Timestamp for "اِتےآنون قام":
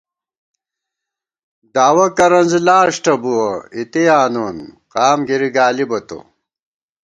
3.75-5.19